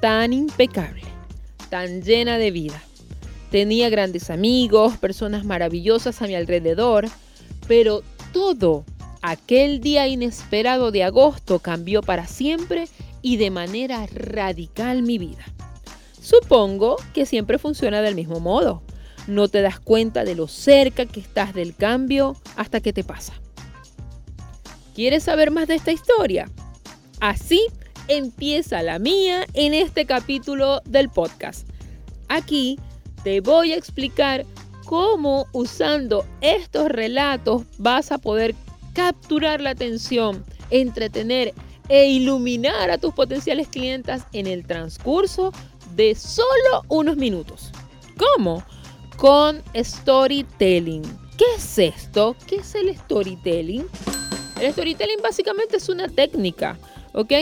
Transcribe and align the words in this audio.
tan 0.00 0.32
impecable, 0.32 1.02
tan 1.68 2.02
llena 2.02 2.38
de 2.38 2.50
vida. 2.50 2.82
Tenía 3.50 3.88
grandes 3.90 4.30
amigos, 4.30 4.96
personas 4.96 5.44
maravillosas 5.44 6.22
a 6.22 6.26
mi 6.26 6.34
alrededor, 6.34 7.08
pero 7.66 8.02
todo 8.32 8.84
aquel 9.22 9.80
día 9.80 10.06
inesperado 10.08 10.90
de 10.90 11.04
agosto 11.04 11.58
cambió 11.58 12.02
para 12.02 12.26
siempre 12.26 12.88
y 13.22 13.36
de 13.36 13.50
manera 13.50 14.06
radical 14.12 15.02
mi 15.02 15.18
vida. 15.18 15.44
Supongo 16.20 16.96
que 17.12 17.26
siempre 17.26 17.58
funciona 17.58 18.02
del 18.02 18.14
mismo 18.14 18.40
modo. 18.40 18.82
No 19.26 19.48
te 19.48 19.62
das 19.62 19.80
cuenta 19.80 20.24
de 20.24 20.34
lo 20.34 20.48
cerca 20.48 21.06
que 21.06 21.20
estás 21.20 21.54
del 21.54 21.74
cambio 21.74 22.36
hasta 22.56 22.80
que 22.80 22.92
te 22.92 23.04
pasa. 23.04 23.34
¿Quieres 24.94 25.24
saber 25.24 25.50
más 25.50 25.68
de 25.68 25.74
esta 25.74 25.92
historia? 25.92 26.48
Así 27.20 27.66
empieza 28.10 28.82
la 28.82 28.98
mía 28.98 29.46
en 29.54 29.72
este 29.72 30.04
capítulo 30.04 30.82
del 30.84 31.08
podcast. 31.08 31.68
Aquí 32.28 32.76
te 33.22 33.40
voy 33.40 33.72
a 33.72 33.76
explicar 33.76 34.44
cómo 34.84 35.46
usando 35.52 36.26
estos 36.40 36.88
relatos 36.88 37.62
vas 37.78 38.10
a 38.10 38.18
poder 38.18 38.56
capturar 38.94 39.60
la 39.60 39.70
atención, 39.70 40.44
entretener 40.70 41.54
e 41.88 42.08
iluminar 42.08 42.90
a 42.90 42.98
tus 42.98 43.14
potenciales 43.14 43.68
clientes 43.68 44.22
en 44.32 44.48
el 44.48 44.66
transcurso 44.66 45.52
de 45.94 46.16
solo 46.16 46.82
unos 46.88 47.16
minutos. 47.16 47.70
¿Cómo? 48.16 48.64
Con 49.18 49.62
storytelling. 49.76 51.02
¿Qué 51.38 51.44
es 51.56 51.78
esto? 51.78 52.34
¿Qué 52.48 52.56
es 52.56 52.74
el 52.74 52.96
storytelling? 52.96 53.86
El 54.60 54.72
storytelling 54.72 55.22
básicamente 55.22 55.76
es 55.76 55.88
una 55.88 56.08
técnica, 56.08 56.76
¿ok? 57.12 57.32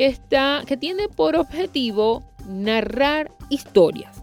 Que, 0.00 0.06
está, 0.06 0.62
que 0.66 0.78
tiene 0.78 1.10
por 1.10 1.36
objetivo 1.36 2.22
narrar 2.48 3.30
historias. 3.50 4.22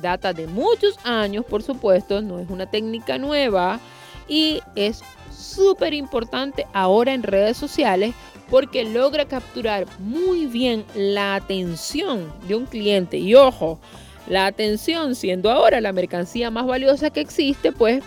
Data 0.00 0.32
de 0.32 0.46
muchos 0.46 0.96
años, 1.02 1.44
por 1.44 1.64
supuesto, 1.64 2.22
no 2.22 2.38
es 2.38 2.48
una 2.48 2.70
técnica 2.70 3.18
nueva 3.18 3.80
y 4.28 4.60
es 4.76 5.02
súper 5.36 5.92
importante 5.92 6.68
ahora 6.72 7.14
en 7.14 7.24
redes 7.24 7.56
sociales 7.56 8.14
porque 8.48 8.84
logra 8.84 9.24
capturar 9.24 9.86
muy 9.98 10.46
bien 10.46 10.84
la 10.94 11.34
atención 11.34 12.32
de 12.46 12.54
un 12.54 12.66
cliente. 12.66 13.18
Y 13.18 13.34
ojo, 13.34 13.80
la 14.28 14.46
atención 14.46 15.16
siendo 15.16 15.50
ahora 15.50 15.80
la 15.80 15.92
mercancía 15.92 16.48
más 16.52 16.64
valiosa 16.64 17.10
que 17.10 17.22
existe, 17.22 17.72
pues 17.72 18.04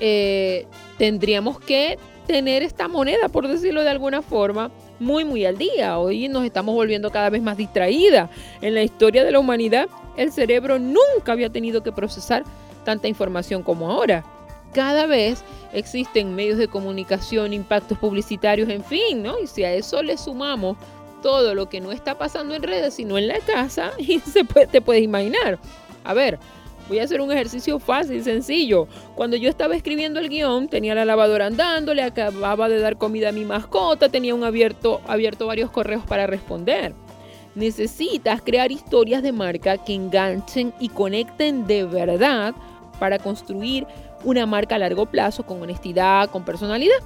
eh, 0.00 0.66
tendríamos 0.96 1.60
que 1.60 1.98
tener 2.26 2.62
esta 2.62 2.88
moneda, 2.88 3.28
por 3.28 3.48
decirlo 3.48 3.82
de 3.82 3.90
alguna 3.90 4.22
forma, 4.22 4.70
muy, 4.98 5.24
muy 5.24 5.44
al 5.44 5.58
día. 5.58 5.98
Hoy 5.98 6.28
nos 6.28 6.44
estamos 6.44 6.74
volviendo 6.74 7.10
cada 7.10 7.30
vez 7.30 7.42
más 7.42 7.56
distraídas. 7.56 8.30
En 8.60 8.74
la 8.74 8.82
historia 8.82 9.24
de 9.24 9.32
la 9.32 9.38
humanidad, 9.38 9.88
el 10.16 10.32
cerebro 10.32 10.78
nunca 10.78 11.32
había 11.32 11.50
tenido 11.50 11.82
que 11.82 11.92
procesar 11.92 12.44
tanta 12.84 13.08
información 13.08 13.62
como 13.62 13.90
ahora. 13.90 14.24
Cada 14.72 15.06
vez 15.06 15.42
existen 15.72 16.34
medios 16.34 16.58
de 16.58 16.68
comunicación, 16.68 17.52
impactos 17.52 17.98
publicitarios, 17.98 18.68
en 18.68 18.84
fin, 18.84 19.22
¿no? 19.22 19.38
Y 19.38 19.46
si 19.46 19.64
a 19.64 19.72
eso 19.72 20.02
le 20.02 20.18
sumamos 20.18 20.76
todo 21.22 21.54
lo 21.54 21.68
que 21.68 21.80
no 21.80 21.92
está 21.92 22.16
pasando 22.16 22.54
en 22.54 22.62
redes, 22.62 22.94
sino 22.94 23.18
en 23.18 23.28
la 23.28 23.40
casa, 23.40 23.92
y 23.98 24.20
se 24.20 24.44
puede, 24.44 24.66
te 24.66 24.80
puedes 24.80 25.02
imaginar. 25.02 25.58
A 26.04 26.14
ver, 26.14 26.38
Voy 26.88 27.00
a 27.00 27.04
hacer 27.04 27.20
un 27.20 27.30
ejercicio 27.30 27.78
fácil, 27.78 28.24
sencillo. 28.24 28.88
Cuando 29.14 29.36
yo 29.36 29.50
estaba 29.50 29.76
escribiendo 29.76 30.20
el 30.20 30.30
guion, 30.30 30.68
tenía 30.68 30.94
la 30.94 31.04
lavadora 31.04 31.46
andando, 31.46 31.92
le 31.92 32.02
acababa 32.02 32.68
de 32.70 32.80
dar 32.80 32.96
comida 32.96 33.28
a 33.28 33.32
mi 33.32 33.44
mascota, 33.44 34.08
tenía 34.08 34.34
un 34.34 34.42
abierto, 34.42 35.02
abierto 35.06 35.46
varios 35.46 35.70
correos 35.70 36.04
para 36.06 36.26
responder. 36.26 36.94
Necesitas 37.54 38.40
crear 38.40 38.72
historias 38.72 39.22
de 39.22 39.32
marca 39.32 39.76
que 39.76 39.92
enganchen 39.92 40.72
y 40.80 40.88
conecten 40.88 41.66
de 41.66 41.84
verdad 41.84 42.54
para 42.98 43.18
construir 43.18 43.86
una 44.24 44.46
marca 44.46 44.76
a 44.76 44.78
largo 44.78 45.06
plazo 45.06 45.44
con 45.44 45.60
honestidad, 45.62 46.30
con 46.30 46.44
personalidad. 46.44 46.98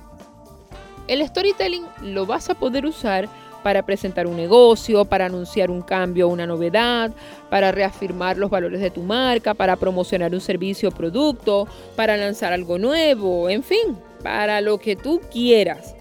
El 1.09 1.27
storytelling 1.27 1.85
lo 2.03 2.25
vas 2.25 2.49
a 2.51 2.55
poder 2.55 2.87
usar 2.87 3.29
para 3.63 3.85
presentar 3.85 4.27
un 4.27 4.37
negocio, 4.37 5.05
para 5.05 5.27
anunciar 5.27 5.71
un 5.71 5.83
cambio 5.83 6.29
o 6.29 6.33
una 6.33 6.47
novedad, 6.47 7.13
para 7.51 7.73
reafirmar 7.73 8.37
los 8.37 8.51
valores 8.51 8.81
de 8.81 8.91
tu 8.91 9.03
marca, 9.03 9.55
para 9.55 9.77
promocionar 9.77 10.33
un 10.35 10.41
servicio 10.41 10.89
o 10.89 10.93
producto, 10.93 11.67
para 11.97 12.17
lanzar 12.17 12.53
algo 12.53 12.79
nuevo, 12.79 13.49
en 13.49 13.63
fin, 13.63 13.99
para 14.23 14.61
lo 14.61 14.79
que 14.79 14.97
tú 14.97 15.21
quieras. 15.31 15.95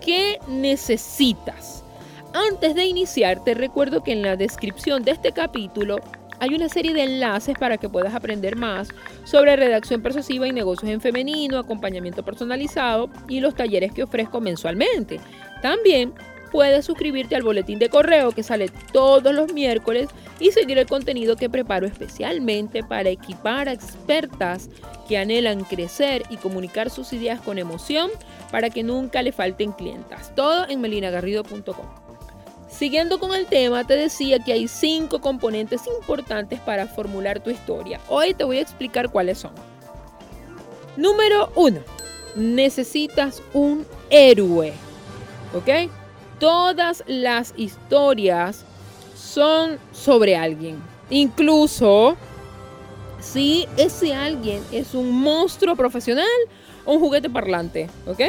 ¿Qué 0.00 0.38
necesitas? 0.48 1.82
Antes 2.32 2.74
de 2.74 2.84
iniciar, 2.84 3.42
te 3.42 3.54
recuerdo 3.54 4.02
que 4.02 4.12
en 4.12 4.22
la 4.22 4.36
descripción 4.36 5.02
de 5.02 5.12
este 5.12 5.32
capítulo 5.32 5.98
hay 6.38 6.54
una 6.54 6.68
serie 6.68 6.92
de 6.92 7.02
enlaces 7.02 7.56
para 7.58 7.78
que 7.78 7.88
puedas 7.88 8.14
aprender 8.14 8.56
más 8.56 8.88
sobre 9.24 9.56
redacción 9.56 10.02
persuasiva 10.02 10.46
y 10.46 10.52
negocios 10.52 10.90
en 10.90 11.00
femenino, 11.00 11.58
acompañamiento 11.58 12.22
personalizado 12.22 13.08
y 13.28 13.40
los 13.40 13.54
talleres 13.54 13.92
que 13.92 14.02
ofrezco 14.02 14.40
mensualmente. 14.40 15.18
También 15.62 16.12
puedes 16.50 16.84
suscribirte 16.84 17.36
al 17.36 17.42
boletín 17.42 17.78
de 17.78 17.88
correo 17.88 18.32
que 18.32 18.42
sale 18.42 18.70
todos 18.92 19.34
los 19.34 19.52
miércoles 19.52 20.08
y 20.38 20.50
seguir 20.50 20.78
el 20.78 20.86
contenido 20.86 21.36
que 21.36 21.50
preparo 21.50 21.86
especialmente 21.86 22.82
para 22.82 23.10
equipar 23.10 23.68
a 23.68 23.72
expertas 23.72 24.68
que 25.08 25.18
anhelan 25.18 25.64
crecer 25.64 26.24
y 26.30 26.36
comunicar 26.36 26.90
sus 26.90 27.12
ideas 27.12 27.40
con 27.40 27.58
emoción 27.58 28.10
para 28.50 28.70
que 28.70 28.82
nunca 28.82 29.22
le 29.22 29.32
falten 29.32 29.72
clientas. 29.72 30.34
Todo 30.34 30.68
en 30.68 30.80
melinagarrido.com. 30.80 31.86
Siguiendo 32.68 33.18
con 33.18 33.34
el 33.34 33.46
tema, 33.46 33.84
te 33.84 33.94
decía 33.94 34.38
que 34.40 34.52
hay 34.52 34.68
cinco 34.68 35.20
componentes 35.20 35.86
importantes 35.86 36.60
para 36.60 36.86
formular 36.86 37.40
tu 37.40 37.50
historia. 37.50 38.00
Hoy 38.08 38.34
te 38.34 38.44
voy 38.44 38.58
a 38.58 38.62
explicar 38.62 39.10
cuáles 39.10 39.38
son. 39.38 39.52
Número 40.96 41.52
uno, 41.54 41.80
necesitas 42.34 43.42
un 43.52 43.86
héroe. 44.10 44.72
¿Ok? 45.54 45.90
Todas 46.38 47.02
las 47.06 47.54
historias 47.56 48.64
son 49.14 49.78
sobre 49.92 50.36
alguien. 50.36 50.82
Incluso 51.10 52.16
si 53.20 53.66
ese 53.76 54.14
alguien 54.14 54.62
es 54.72 54.94
un 54.94 55.10
monstruo 55.10 55.76
profesional 55.76 56.26
o 56.84 56.94
un 56.94 57.00
juguete 57.00 57.30
parlante, 57.30 57.88
¿ok? 58.06 58.20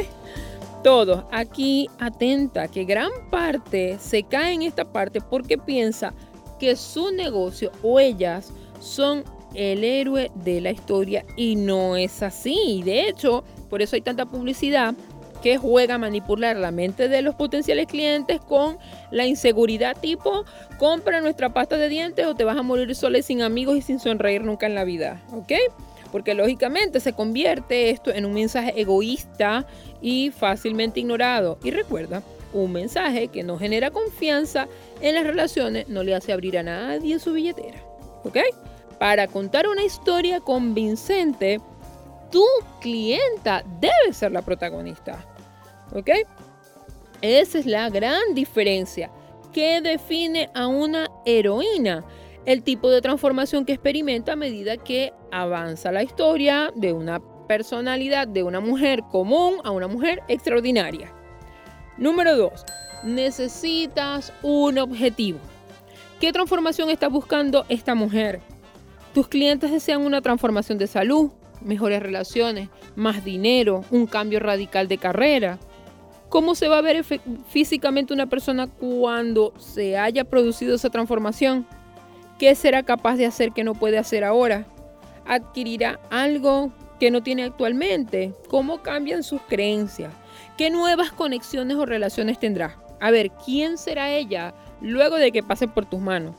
Todo. 0.83 1.27
Aquí 1.31 1.89
atenta 1.99 2.67
que 2.67 2.85
gran 2.85 3.11
parte 3.29 3.97
se 3.99 4.23
cae 4.23 4.53
en 4.53 4.61
esta 4.63 4.85
parte 4.85 5.19
porque 5.21 5.57
piensa 5.57 6.13
que 6.59 6.75
su 6.75 7.11
negocio 7.11 7.71
o 7.83 7.99
ellas 7.99 8.51
son 8.79 9.23
el 9.53 9.83
héroe 9.83 10.31
de 10.35 10.61
la 10.61 10.71
historia 10.71 11.25
y 11.35 11.55
no 11.55 11.95
es 11.95 12.21
así. 12.21 12.81
De 12.83 13.07
hecho, 13.07 13.43
por 13.69 13.81
eso 13.81 13.95
hay 13.95 14.01
tanta 14.01 14.25
publicidad 14.25 14.93
que 15.47 15.57
juega 15.57 15.95
a 15.95 15.97
manipular 15.97 16.57
la 16.57 16.71
mente 16.71 17.07
de 17.07 17.21
los 17.21 17.33
potenciales 17.33 17.87
clientes 17.87 18.41
con 18.41 18.77
la 19.11 19.25
inseguridad 19.25 19.95
tipo 19.97 20.43
compra 20.77 21.21
nuestra 21.21 21.53
pasta 21.53 21.77
de 21.77 21.87
dientes 21.87 22.25
o 22.25 22.35
te 22.35 22.43
vas 22.43 22.57
a 22.57 22.63
morir 22.63 22.93
sola 22.95 23.21
sin 23.21 23.41
amigos 23.41 23.77
y 23.77 23.81
sin 23.81 23.97
sonreír 23.97 24.43
nunca 24.43 24.65
en 24.65 24.75
la 24.75 24.83
vida, 24.83 25.21
¿ok? 25.31 25.53
Porque 26.11 26.33
lógicamente 26.33 26.99
se 26.99 27.13
convierte 27.13 27.91
esto 27.91 28.11
en 28.13 28.25
un 28.25 28.33
mensaje 28.33 28.73
egoísta 28.75 29.65
y 30.01 30.31
fácilmente 30.31 30.99
ignorado. 30.99 31.59
Y 31.63 31.71
recuerda, 31.71 32.21
un 32.51 32.73
mensaje 32.73 33.29
que 33.29 33.43
no 33.43 33.57
genera 33.57 33.89
confianza 33.91 34.67
en 34.99 35.15
las 35.15 35.23
relaciones 35.23 35.87
no 35.87 36.03
le 36.03 36.13
hace 36.13 36.33
abrir 36.33 36.57
a 36.57 36.63
nadie 36.63 37.19
su 37.19 37.31
billetera, 37.31 37.81
¿ok? 38.25 38.39
Para 38.99 39.27
contar 39.27 39.65
una 39.65 39.85
historia 39.85 40.41
convincente, 40.41 41.61
tu 42.31 42.43
clienta 42.81 43.63
debe 43.79 44.11
ser 44.11 44.33
la 44.33 44.41
protagonista. 44.41 45.23
¿Ok? 45.93 46.09
Esa 47.21 47.59
es 47.59 47.65
la 47.65 47.89
gran 47.89 48.33
diferencia 48.33 49.11
que 49.53 49.81
define 49.81 50.49
a 50.53 50.67
una 50.67 51.09
heroína. 51.25 52.05
El 52.45 52.63
tipo 52.63 52.89
de 52.89 53.01
transformación 53.01 53.65
que 53.65 53.73
experimenta 53.73 54.33
a 54.33 54.35
medida 54.37 54.77
que 54.77 55.11
avanza 55.31 55.91
la 55.91 56.03
historia 56.03 56.71
de 56.75 56.93
una 56.93 57.19
personalidad 57.47 58.27
de 58.27 58.43
una 58.43 58.59
mujer 58.59 59.01
común 59.11 59.55
a 59.63 59.71
una 59.71 59.87
mujer 59.87 60.21
extraordinaria. 60.27 61.11
Número 61.97 62.37
2. 62.37 62.51
Necesitas 63.03 64.31
un 64.43 64.77
objetivo. 64.77 65.39
¿Qué 66.19 66.31
transformación 66.31 66.89
está 66.89 67.09
buscando 67.09 67.65
esta 67.69 67.95
mujer? 67.95 68.41
Tus 69.13 69.27
clientes 69.27 69.71
desean 69.71 70.01
una 70.01 70.21
transformación 70.21 70.77
de 70.77 70.87
salud, 70.87 71.31
mejores 71.61 72.01
relaciones, 72.01 72.69
más 72.95 73.23
dinero, 73.23 73.83
un 73.91 74.05
cambio 74.05 74.39
radical 74.39 74.87
de 74.87 74.97
carrera. 74.97 75.57
¿Cómo 76.29 76.55
se 76.55 76.67
va 76.67 76.79
a 76.79 76.81
ver 76.81 77.05
físicamente 77.47 78.13
una 78.13 78.27
persona 78.27 78.67
cuando 78.67 79.53
se 79.57 79.97
haya 79.97 80.25
producido 80.25 80.75
esa 80.75 80.89
transformación? 80.89 81.65
¿Qué 82.37 82.53
será 82.53 82.83
capaz 82.83 83.15
de 83.15 83.25
hacer 83.25 83.53
que 83.53 83.63
no 83.63 83.73
puede 83.73 83.97
hacer 83.97 84.23
ahora? 84.23 84.65
¿Adquirirá 85.25 85.99
algo 86.09 86.71
que 86.99 87.11
no 87.11 87.23
tiene 87.23 87.43
actualmente? 87.43 88.33
¿Cómo 88.49 88.81
cambian 88.83 89.23
sus 89.23 89.41
creencias? 89.43 90.13
¿Qué 90.57 90.69
nuevas 90.69 91.11
conexiones 91.11 91.77
o 91.77 91.85
relaciones 91.85 92.39
tendrá? 92.39 92.77
A 92.99 93.09
ver, 93.09 93.31
¿quién 93.45 93.77
será 93.77 94.11
ella 94.11 94.53
luego 94.81 95.15
de 95.15 95.31
que 95.31 95.43
pase 95.43 95.67
por 95.67 95.85
tus 95.85 96.01
manos? 96.01 96.35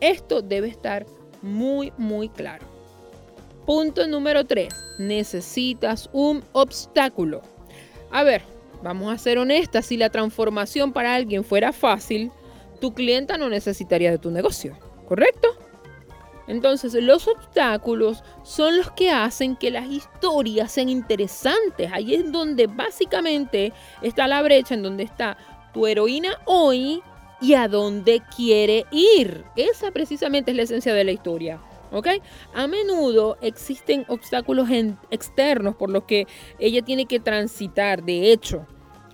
Esto 0.00 0.40
debe 0.40 0.68
estar 0.68 1.06
muy, 1.42 1.92
muy 1.98 2.28
claro. 2.28 2.64
Punto 3.66 4.06
número 4.06 4.46
3. 4.46 4.72
Necesitas 4.98 6.08
un 6.12 6.44
obstáculo. 6.52 7.42
A 8.10 8.22
ver, 8.22 8.42
vamos 8.82 9.12
a 9.12 9.18
ser 9.18 9.38
honestas. 9.38 9.86
Si 9.86 9.96
la 9.96 10.10
transformación 10.10 10.92
para 10.92 11.14
alguien 11.14 11.44
fuera 11.44 11.72
fácil, 11.72 12.30
tu 12.80 12.94
clienta 12.94 13.38
no 13.38 13.48
necesitaría 13.48 14.10
de 14.10 14.18
tu 14.18 14.30
negocio, 14.30 14.78
¿correcto? 15.08 15.48
Entonces, 16.46 16.94
los 16.94 17.26
obstáculos 17.26 18.22
son 18.44 18.76
los 18.76 18.90
que 18.92 19.10
hacen 19.10 19.56
que 19.56 19.70
las 19.70 19.86
historias 19.86 20.70
sean 20.70 20.88
interesantes. 20.88 21.90
Ahí 21.92 22.14
es 22.14 22.30
donde 22.30 22.68
básicamente 22.68 23.72
está 24.00 24.28
la 24.28 24.42
brecha, 24.42 24.74
en 24.74 24.82
donde 24.82 25.02
está 25.02 25.36
tu 25.74 25.86
heroína 25.86 26.38
hoy 26.44 27.02
y 27.40 27.54
a 27.54 27.68
dónde 27.68 28.22
quiere 28.34 28.86
ir. 28.92 29.44
Esa 29.56 29.90
precisamente 29.90 30.52
es 30.52 30.56
la 30.56 30.62
esencia 30.62 30.94
de 30.94 31.04
la 31.04 31.12
historia. 31.12 31.60
¿Ok? 31.92 32.08
A 32.54 32.66
menudo 32.66 33.38
existen 33.40 34.04
obstáculos 34.08 34.68
externos 35.10 35.76
por 35.76 35.90
los 35.90 36.04
que 36.04 36.26
ella 36.58 36.82
tiene 36.82 37.06
que 37.06 37.20
transitar. 37.20 38.02
De 38.02 38.32
hecho, 38.32 38.66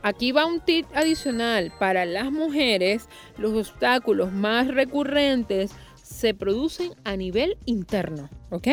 aquí 0.02 0.32
va 0.32 0.46
un 0.46 0.60
tip 0.60 0.86
adicional. 0.94 1.72
Para 1.78 2.04
las 2.04 2.30
mujeres, 2.30 3.08
los 3.36 3.52
obstáculos 3.52 4.32
más 4.32 4.68
recurrentes 4.68 5.72
se 6.02 6.34
producen 6.34 6.92
a 7.04 7.16
nivel 7.16 7.56
interno. 7.66 8.28
¿Ok? 8.50 8.68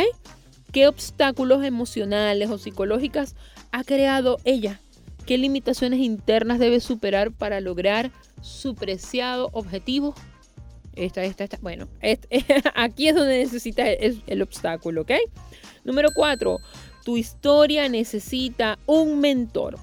¿Qué 0.72 0.88
obstáculos 0.88 1.64
emocionales 1.64 2.50
o 2.50 2.58
psicológicas 2.58 3.36
ha 3.72 3.84
creado 3.84 4.38
ella? 4.44 4.80
¿Qué 5.26 5.38
limitaciones 5.38 6.00
internas 6.00 6.60
debe 6.60 6.80
superar 6.80 7.32
para 7.32 7.60
lograr 7.60 8.12
su 8.42 8.76
preciado 8.76 9.50
objetivo? 9.54 10.16
Esta, 10.96 11.24
esta, 11.24 11.44
esta. 11.44 11.58
Bueno, 11.62 11.88
aquí 12.76 13.08
es 13.08 13.16
donde 13.16 13.40
necesita 13.40 13.90
el, 13.90 14.42
obstáculo, 14.42 15.02
¿ok? 15.02 15.12
Número 15.84 16.10
cuatro, 16.14 16.60
tu 17.06 17.18
historia 17.18 17.88
necesita 17.90 18.80
un 18.86 19.20
mentor. 19.20 19.78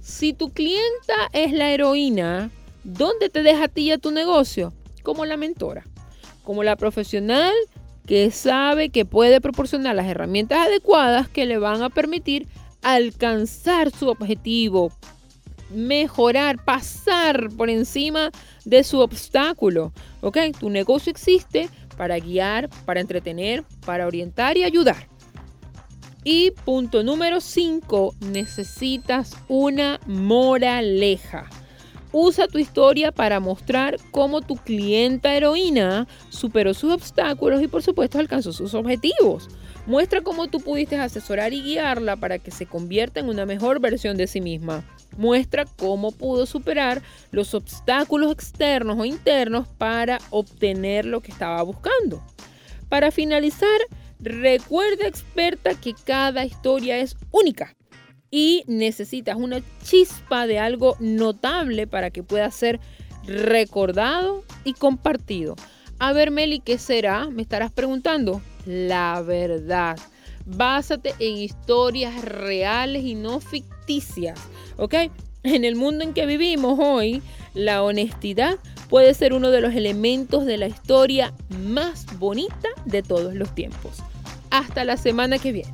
Si 0.00 0.32
tu 0.32 0.50
clienta 0.52 1.14
es 1.32 1.52
la 1.52 1.70
heroína, 1.70 2.50
¿dónde 2.84 3.28
te 3.28 3.42
deja 3.42 3.64
a 3.64 3.68
ti 3.68 3.90
a 3.90 3.98
tu 3.98 4.10
negocio? 4.10 4.72
Como 5.02 5.24
la 5.24 5.36
mentora, 5.36 5.84
como 6.44 6.62
la 6.62 6.76
profesional 6.76 7.54
que 8.06 8.30
sabe 8.30 8.88
que 8.88 9.04
puede 9.04 9.40
proporcionar 9.40 9.94
las 9.94 10.06
herramientas 10.06 10.66
adecuadas 10.66 11.28
que 11.28 11.46
le 11.46 11.58
van 11.58 11.82
a 11.82 11.90
permitir 11.90 12.48
alcanzar 12.82 13.90
su 13.90 14.08
objetivo, 14.08 14.90
mejorar, 15.70 16.64
pasar 16.64 17.48
por 17.56 17.70
encima 17.70 18.30
de 18.64 18.84
su 18.84 19.00
obstáculo. 19.00 19.92
¿Ok? 20.20 20.38
Tu 20.58 20.70
negocio 20.70 21.10
existe 21.10 21.68
para 21.96 22.18
guiar, 22.18 22.68
para 22.84 23.00
entretener, 23.00 23.64
para 23.84 24.06
orientar 24.06 24.56
y 24.56 24.64
ayudar. 24.64 25.08
Y 26.22 26.50
punto 26.64 27.02
número 27.02 27.40
5, 27.40 28.14
necesitas 28.20 29.36
una 29.48 30.00
moraleja. 30.06 31.48
Usa 32.12 32.48
tu 32.48 32.58
historia 32.58 33.12
para 33.12 33.38
mostrar 33.38 33.96
cómo 34.10 34.40
tu 34.40 34.56
clienta 34.56 35.34
heroína 35.34 36.08
superó 36.28 36.74
sus 36.74 36.92
obstáculos 36.92 37.62
y 37.62 37.68
por 37.68 37.82
supuesto 37.82 38.18
alcanzó 38.18 38.52
sus 38.52 38.74
objetivos. 38.74 39.48
Muestra 39.86 40.20
cómo 40.20 40.48
tú 40.48 40.60
pudiste 40.60 40.96
asesorar 40.96 41.52
y 41.52 41.62
guiarla 41.62 42.16
para 42.16 42.38
que 42.38 42.50
se 42.50 42.66
convierta 42.66 43.20
en 43.20 43.28
una 43.28 43.46
mejor 43.46 43.80
versión 43.80 44.16
de 44.16 44.26
sí 44.26 44.40
misma. 44.40 44.84
Muestra 45.20 45.66
cómo 45.66 46.12
pudo 46.12 46.46
superar 46.46 47.02
los 47.30 47.52
obstáculos 47.52 48.32
externos 48.32 48.98
o 48.98 49.04
internos 49.04 49.68
para 49.68 50.18
obtener 50.30 51.04
lo 51.04 51.20
que 51.20 51.30
estaba 51.30 51.62
buscando. 51.62 52.24
Para 52.88 53.10
finalizar, 53.10 53.80
recuerda 54.18 55.06
experta 55.06 55.78
que 55.78 55.92
cada 55.92 56.46
historia 56.46 56.96
es 56.96 57.18
única 57.32 57.76
y 58.30 58.64
necesitas 58.66 59.36
una 59.36 59.60
chispa 59.84 60.46
de 60.46 60.58
algo 60.58 60.96
notable 61.00 61.86
para 61.86 62.10
que 62.10 62.22
pueda 62.22 62.50
ser 62.50 62.80
recordado 63.26 64.42
y 64.64 64.72
compartido. 64.72 65.54
A 65.98 66.14
ver, 66.14 66.30
Meli, 66.30 66.60
¿qué 66.60 66.78
será? 66.78 67.28
Me 67.28 67.42
estarás 67.42 67.70
preguntando. 67.70 68.40
La 68.64 69.20
verdad. 69.20 69.98
Básate 70.46 71.14
en 71.18 71.36
historias 71.36 72.24
reales 72.24 73.04
y 73.04 73.14
no 73.14 73.40
ficticias, 73.40 73.79
¿ok? 74.76 74.94
En 75.42 75.64
el 75.64 75.74
mundo 75.74 76.04
en 76.04 76.12
que 76.12 76.26
vivimos 76.26 76.78
hoy, 76.78 77.22
la 77.54 77.82
honestidad 77.82 78.58
puede 78.88 79.14
ser 79.14 79.32
uno 79.32 79.50
de 79.50 79.60
los 79.60 79.74
elementos 79.74 80.44
de 80.44 80.58
la 80.58 80.66
historia 80.66 81.32
más 81.64 82.06
bonita 82.18 82.68
de 82.84 83.02
todos 83.02 83.34
los 83.34 83.54
tiempos. 83.54 83.98
Hasta 84.50 84.84
la 84.84 84.96
semana 84.96 85.38
que 85.38 85.52
viene. 85.52 85.72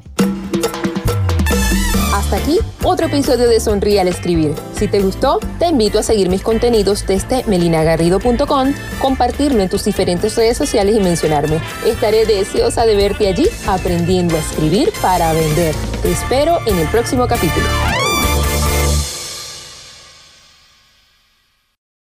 Hasta 2.14 2.36
aquí 2.36 2.58
otro 2.82 3.06
episodio 3.08 3.48
de 3.48 3.60
Sonríe 3.60 4.00
al 4.00 4.08
Escribir. 4.08 4.54
Si 4.74 4.88
te 4.88 5.00
gustó, 5.00 5.38
te 5.58 5.66
invito 5.66 5.98
a 5.98 6.02
seguir 6.02 6.30
mis 6.30 6.42
contenidos 6.42 7.06
desde 7.06 7.44
melinagarrido.com, 7.44 8.72
compartirlo 9.00 9.62
en 9.62 9.68
tus 9.68 9.84
diferentes 9.84 10.34
redes 10.34 10.56
sociales 10.56 10.96
y 10.96 11.00
mencionarme. 11.00 11.60
Estaré 11.84 12.24
deseosa 12.24 12.86
de 12.86 12.96
verte 12.96 13.28
allí 13.28 13.46
aprendiendo 13.66 14.36
a 14.36 14.40
escribir 14.40 14.92
para 15.02 15.32
vender. 15.34 15.74
Te 16.02 16.10
espero 16.10 16.58
en 16.66 16.78
el 16.78 16.88
próximo 16.88 17.26
capítulo. 17.26 17.66